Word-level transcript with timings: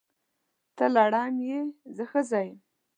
ته 0.75 0.85
لړم 0.95 1.35
یې! 1.47 1.61
زه 1.95 2.03
ښځه 2.11 2.39
یم. 2.47 2.57